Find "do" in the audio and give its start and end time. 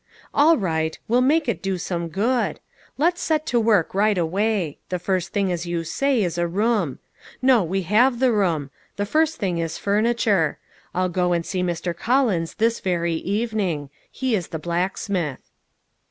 1.61-1.77